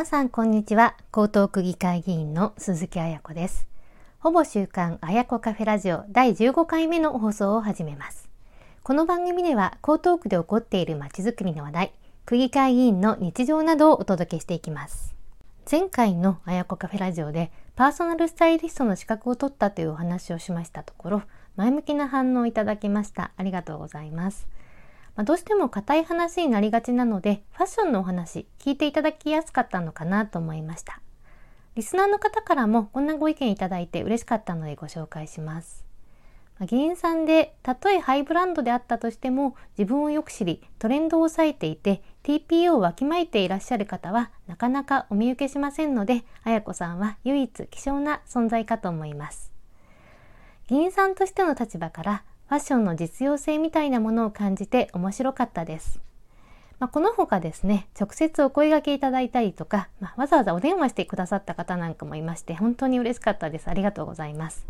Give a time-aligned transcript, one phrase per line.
[0.00, 0.96] 皆さんこんにちは。
[1.14, 3.68] 江東区議会議員の鈴木彩子です。
[4.18, 8.30] ほぼ週刊彩子カフェラジオ第15回目の放送を始めます。
[8.82, 11.92] この番組では江東区で起こっているまちづくりの話題
[12.24, 15.14] 区議会議員の日常などをお届けしていきます。
[15.70, 21.22] 前回の彩子カフェラジオでパーソナルスタイリストの資格を取ったというお話をしましたところ
[21.56, 23.32] 前向きな反応をいただきました。
[23.36, 24.48] ありがとうございます。
[25.16, 31.00] まあ、どうしても硬い話になりがちなので、ファッションのお話、聞いていただきやすかったのかなと思いました。
[31.74, 35.84] リスナーの方からもこんなご意見いただいて嬉しかったのでご紹介します。
[36.60, 49.50] まあ、議員さんで、たとえハイブランドであったとしても、自分をよく知り、トレンドを抑えていて、TPO をわきまえていらっしゃる方は、なかなかお見受けしませんので、綾子さんは唯一希少な存在かと思います。
[50.68, 56.00] 議員さんとしての立場からファッションの実用性みたいなものを感じて面白かったです。
[56.80, 63.68] まあ、この他ですね、直接お声掛けいただいたりとか、まあ、わざわざお電話してくださった方なんかもいまして、本当に嬉しかったです。
[63.70, 64.66] ありがとうございます。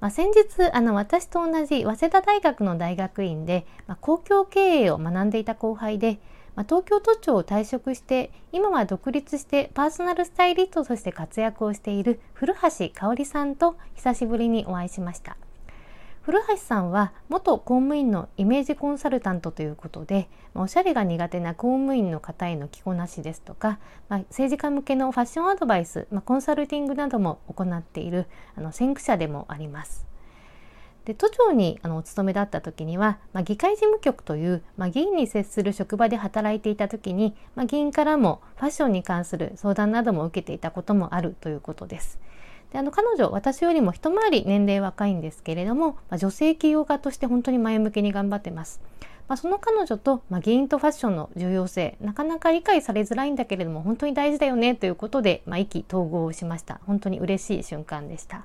[0.00, 6.18] まあ、先日、あの、私と同じ早稲田大学の大学院で、まあ、公共経営を学んでいた後輩で、
[6.56, 15.36] まあ、東京都庁を退職して、今は独立してパーソナルスタイリストとして活躍をしている古橋香織さんと久しぶりにお会いしました。
[16.26, 30.04] 古橋さんは元公務員のイメージコンサルタントということで、おしゃれが苦手な公務員の方への着こなしですとか、まあ、政治家向けのファッションアドバイス、まあ、コンサルティングなども行っているあの先駆者でもあります。
[31.04, 42.18] で都庁にあのお勤めだった時には、まあ、議会事務局という、まあ、議員に接する職場で働いていた時に、まあ、議員からもファッションに関する相談なども受けていたこともあるということです。
[42.76, 48.82] であの彼女私よりも一回り年齢若いんですけれども、まあ、女性起業家として本当に前向きに頑張ってます。
[49.28, 58.44] まあ、その彼女と、まあ、議員とファッションの重要性なかなか理解されづらいんだけれども本当に大事だよねということで、まあ、意気投合しました本当に嬉しい瞬間でした。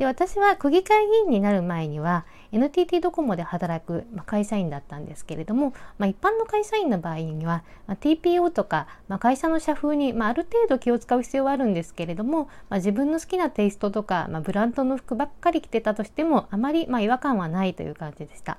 [0.00, 18.56] で私は区議会議員になる前には NTT ドコモで働く、まあ、会社員だったんですけれども、まあ、一般の会社員の場合には、まあ、TPO とか、まあ、会社の社風に、まあ、ある程度気を使う必要はあるんですけれども、まあ、自分の好きなテイストとか、まあ、ブランドの服ばっかり着てたとしてもあまり、まあ、違和感はないという感じでした。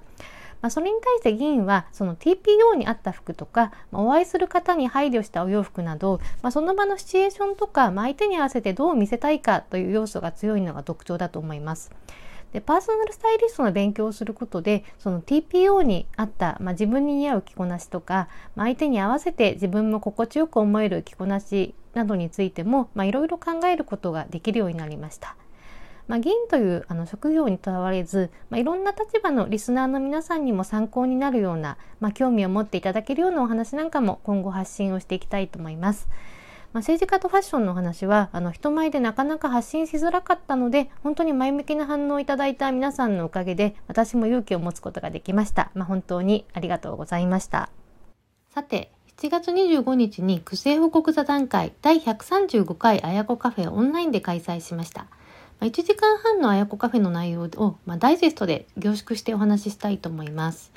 [0.62, 11.92] まあ、それに対して議員はその TPO に合った服とか、まあ、お会いする方に配慮したお洋服など、まあ、その場のシチュエーションとか、まあ、相手に合わせてどう見せたいかという要素が強いのが特徴だと思います。
[12.54, 25.36] でパーソナルスタイリストの勉強をすることでその TPO に合った、まあ、自分に似合う着こなしとか、まあ、相手に合わせて自分も心地よく思える着こなしなどについてもいろいろ考えることができるようになりました。
[26.12, 36.10] まあ、議員というあの職業にとらわれず、まあ、いろんな立場のリスナーの皆さんにも参考になるような、まあ、興味を持っていただけるようなお話なんかも今後発信をしていきたいと思います。
[36.74, 45.72] まあ、政治家とファッションの話はあの人前でなかなか発信しづらかったので本当に前向きな反応をいただいた皆さんのおかげで私も勇気を持つことができました。
[45.76, 47.70] まあ、本当にありがとうございました。
[48.50, 55.08] さて、7月25日に区政報告座談会第135回あやこカフェオンラインで開催しました。
[55.62, 60.72] 1時間半のあやこカフェの内容を、まあ、ダイジェストで凝縮してお話ししたいと思います。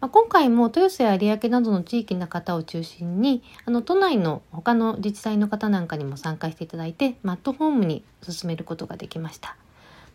[0.00, 9.56] まあ、今回も豊洲や有明などの地域の方を中心にあの都内の他の自治体の方なんかにも参加していただいて、マットホームに進めることができました。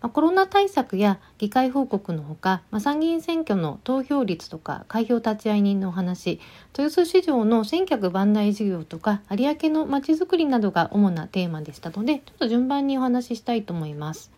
[0.01, 6.39] まあ、コロナ対策や議会報告のほか、まあ、参議院選挙の投票率とか開票立ち会い人のお話
[6.77, 14.31] 豊洲市場の千客万来事業とか有明のまちづくりなどが主なテーマでしたのでちょっと順番にお話ししたいと思います。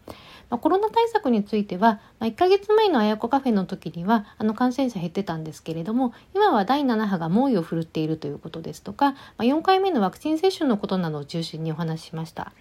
[0.49, 12.51] まあ、コロナ対策については、まあ、1ヶ月前のあやこカフェの時にはあの感染者減ってたんですけれども今は第7波が猛威を振るっているということですとか、まあ、4回目のワクチン接種のことなどを中心にお話ししました。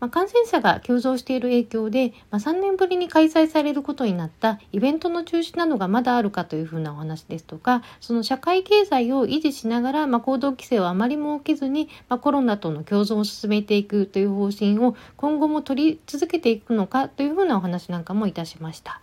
[0.00, 19.00] まあ、感染者が急増している影響で、まあ、3年ぶりに開催されることになったイベントの中止などがまだあるかというふうなお話ですとか、その社会経済を維持しながら、まあ、行動規制をあまり設けずに、まあ、コロナとの共存を進めていくという方針を今後も取り続けていくのかというふうなお話なんかもいたしました。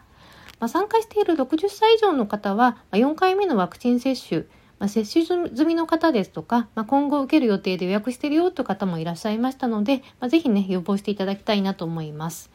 [0.59, 4.45] まあ、参加している60歳以上の方はま、4回目のワクチン接種、
[4.79, 12.51] まあ、接種済みの方ですとか、まあ、今後受ける予定で予約してるよという方もいらっしゃいましたので、まあ、ぜひね、予防していただきたいなと思います。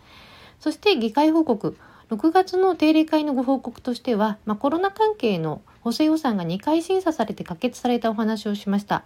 [0.61, 1.77] そして議会報告。
[2.11, 9.05] 6月の定例会のご報告としては、まあ、コロナ関係の補正予算が2回審査されて可決されたお話をしました。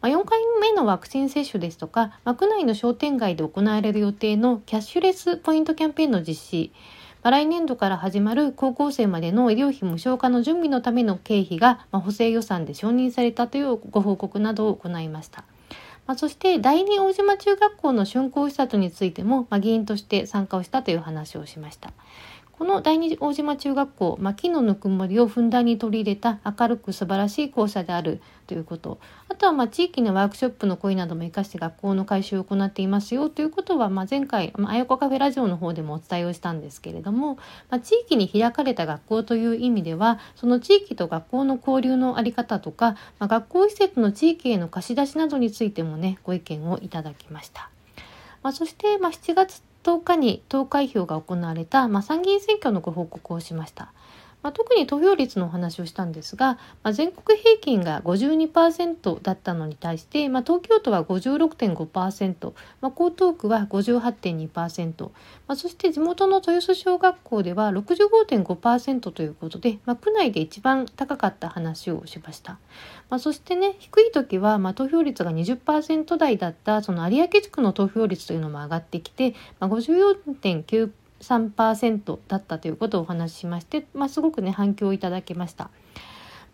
[0.00, 6.72] まあ、4回目のワクチン接種ですとか、ま区内の商店街で行われる予定のキャッシュレスポイントキャンペーンの実施、
[7.30, 15.44] 来年度から始まる高校生までの医療費無償化の準備のための経費が、補正予算で承認されたというご報告などを行いました。
[16.06, 21.92] ま、そして第二大島中学校の竣工視察についても、ま、議員として参加をしたという話をしました。
[22.56, 29.00] この第二大島中学校、まあ、木のぬくもりをふんだんに取り入れた明るく素晴らしい校舎であるということ。
[29.28, 37.34] あとはま地域のワークショップの声なども活かして学校の改修を行っていますよということは、ま、前回、まあやこカフェラジオの方でもお伝えをしたんですけれども、
[37.70, 47.68] まあ、地域に開かれた学校という意味では、その地域と学校の交流のあり方とか、まあ、学校施設の地域への貸し出しなどについてもね、ご意見をいただきました。
[48.44, 53.92] まあ、そして、ま、7月10日に投開票が行われた、まあ、参議院選挙のご報告をしました。
[54.44, 62.52] まあ、特に投票率のお話をしたんですが、まあ、全国平均が52%だったのに対して、まあ、東京都は56.5%、
[62.82, 65.10] まあ、江東区は58.2%、ま
[65.48, 72.58] あ、そして地元の豊洲小学校では65.5%ということで、まあ、区内で一番高かった話をしました。
[73.08, 80.90] まあ、そしてね低い時は、まあ、投票率が20%台だったその有明地区の投票率というのも上がってきて、まあ、54.9%
[81.24, 85.70] 3%だったということをお話ししまして、まあ、すごくね反響をいただきました。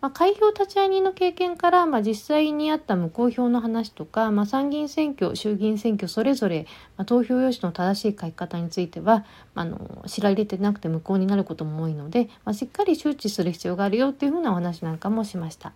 [0.01, 6.65] まあ、開票立ち会い人の経験から、まあ、実際にあった無効票の話とか、まあ、参議院選挙衆議院選挙それぞれ、
[6.97, 15.71] まあ、投票用紙の正しい書き方についてはあの知られてなくて無効になることも多いので、まあ、しっかり周知する必要があるよっていうふうなお話なんかもしました。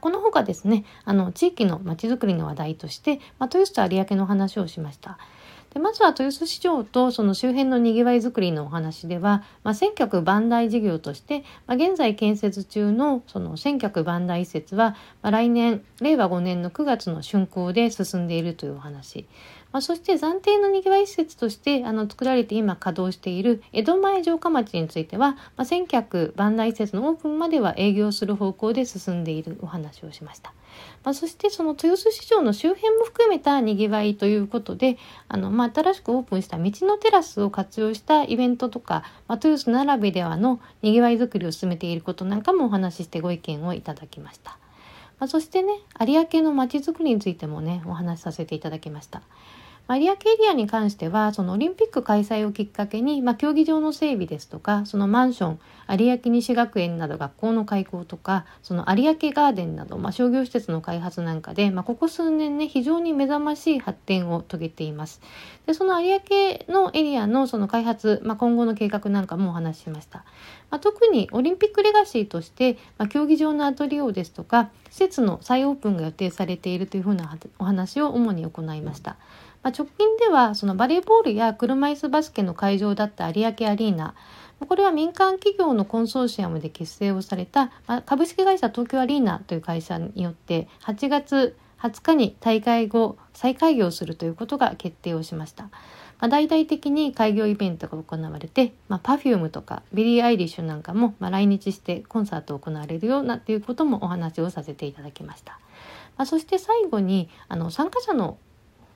[0.00, 5.18] この他ですね、あの地域のまちづくりの話題として、まあ、豊洲と有明の話をしました。
[5.74, 19.26] でまずは豊洲市場とその周辺のにぎわいづくりのお話では、まあ、千客万代事業として、まあ、現在建設中のその千客万代施設は、まあ、来年令和5年の9月の竣工で進んでいるというお話。
[19.74, 30.52] まあ、そして暫定のにぎわい施設としてあの作られて今稼働している江戸前城下町については、まあ、千客万代施設のオープンまでは営業する方向で進んでいるお話をしました。
[31.02, 44.56] まあ、そしてその豊洲市場の周辺も含めたにぎわいということであの、まあ、新しくオープンした道のテラスを活用したイベントとか、まあ、豊洲ならではのにぎわいづくりを進めていることなんかもお話ししてご意見をいただきました。
[45.18, 49.22] まあ、そしてね有明のまちづくりについてもねお話しさせていただきました。
[49.86, 55.60] 有明エリアに関してはそのオリンピック開催をきっかけに、まあ、競技場の整備ですとかそのマンション
[55.90, 65.20] 有明西学園など学校の開校とかその有明ガーデンなど、まあ、商業施設の開発なんかで、まあ、ここ数年ね非常に目覚ましい発展を遂げています。
[65.66, 70.24] でその有明のエリアのその開発、まあ、今後の計画なんかもお話ししました。
[70.70, 79.16] まあ、特にオリンピックレガシーとして、まあ、競技場の後利用ですとか施設の再オープンが予定されているというふうなお話を主に行いました。
[79.64, 84.14] まあ、直近ではそのバレーボールや車椅子バスケの会場だった有明アリーナ
[84.60, 95.64] これは民間企業のコンソーシアムで結成をされた、まあ、株式会社東京アリーナという会社によって8月20日に大会後再開業するということが決定をしました。
[95.64, 105.58] まあ、大々的に開業イベントが行われて、ま、Perfume とかビリー・アイリッシュなんかも、まあ、来日してコンサートを行われるようなっていうこともお話をさせていただきました。
[106.16, 108.38] まあ、そして最後にあの参加者の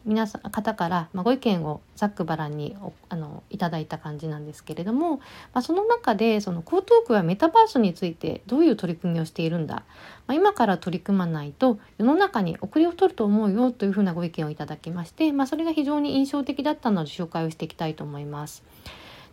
[0.05, 2.77] 皆さん方から、まあ、ご意見をざっくばらんに
[3.09, 5.23] あのいただいた感じなんですけれども、ま
[5.55, 9.85] あ、その中でその江東区はメタバースについてどういう取り組みをしているんだ、
[10.27, 18.63] まあ、今から取り組まないと世の中に遅れを取ると思うよというふうなご意見をいただきまして、まあ、それが非常に印象的だったので紹介をしていきたいと思います。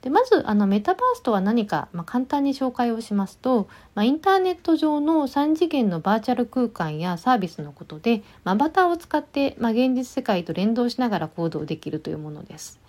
[0.06, 12.80] でまずあのメタバースとは何か、まあ、簡単に紹介をしますと、まあ、インターネット上の3次元のバーチャル空間やサービスのことで、まあ、アバターを使って、まあ、現実世界と連動しながら行動できるというものです。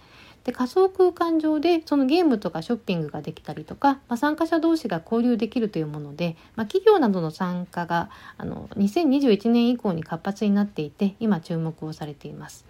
[0.45, 12.67] で仮想空間上でそのゲームとかショッピングができたりとか、まあ、参加者同士が交流できるというもので、まあ、企業などの参加があの2021年以降に活発になっていて今注目をされています。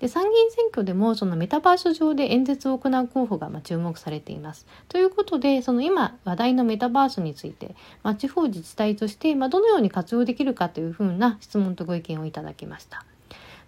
[0.00, 4.66] で参議院選挙でもそのメタバース上で演説を行う候補がま注目されています。
[4.88, 13.04] ということでその今話題のメタバースについて、まあ、地方自治体としてまどのように活用できるかというふうな質問とご意見をいただきました。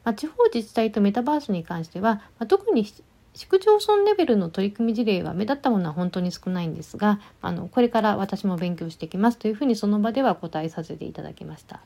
[0.05, 2.87] まあ、地方自治体とメタバースに関しては、まあ、特に
[3.35, 11.81] 市区町村レベルの取り組み事例は目立ったものは本当に少ないんですがあのこれから私も勉強していきますというふうにその場では答えさせていただきました。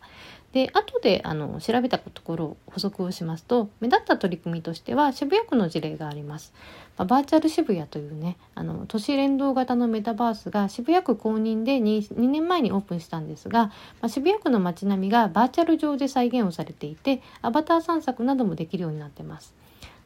[0.54, 6.54] で後であの調べたところ補足をしますと目立った取り組みとしては渋谷区の事例があります。
[6.96, 19.52] まあ、バーチャル渋谷というねあの都市連動型のメタバースが渋谷区公認で 2, 2年前にオープンしたんですが、まあ、渋谷区の街並みがバーチャル上で再現をされていてアバター散策などもできるようになってます。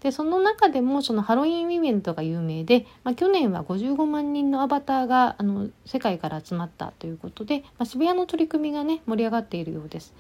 [0.01, 10.15] でその中でもそのハロウィンイベントが有名で、まあ、去年は55万人のアバターがあの世界から集まったということで、まあ、渋谷の取り組みがね盛り上がっているようです。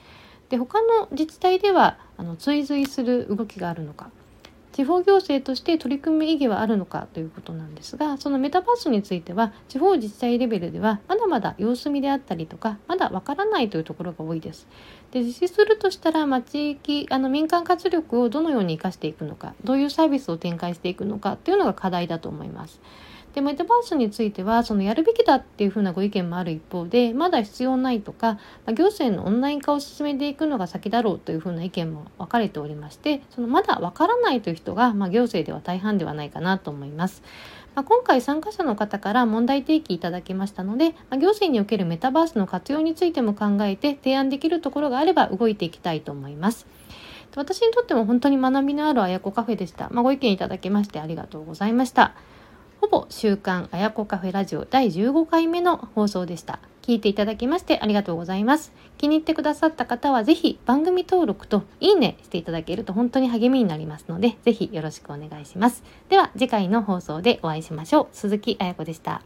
[0.48, 4.10] で他の自治体ではあの追随する動きがあるのか
[4.78, 14.68] 地方行政として取り組む意義はあるのかということなんですがそのメタバースについては地方自治体レベルではまだまだ様子見であったりとかまだわからないというところが多いです。
[15.10, 22.80] で実施するとしたら、まあ、地域あの民間活力をどのように生かしていくのかどういうサービスを展開していくのかというのが課題だと思います。
[23.34, 37.22] でメタバースについてはそのやるべきだっていうふうなご意見もある一方でまだ必要ないとか、まあ、行政のオンライン化を進めていくのが先だろうというふうな意見も分かれておりましてそのまだわからないという人が、まあ、行政では大半ではないかなと思います。
[37.74, 46.66] まあ、今回参加者の方から問題提起いただきましたので、ま、行政におけるメタバースの活用についても考えて提案できるところがあれば動いていきたいと思います。
[47.36, 49.90] 私にとっても本当に学びのあるあやこカフェでした。
[49.90, 52.14] まあ、ご意見いただきましてありがとうございました。
[52.80, 56.60] ほぼ週刊あやこカフェラジオ第15回目の放送でした。
[56.82, 58.72] 聞いていただきましてありがとうございます。
[58.98, 65.82] 気に入ってくださった方はぜひ番組登録といいねしていただけると本当に励みになりますので、ぜひよろしくお願いします。
[66.08, 68.06] では次回の放送でお会いしましょう。
[68.12, 69.22] 鈴木あやこでした。